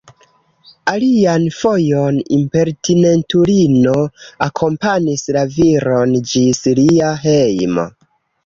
[0.91, 3.95] Alian fojon impertinentulino
[4.47, 7.91] akompanis la viron ĝis lia hejmo.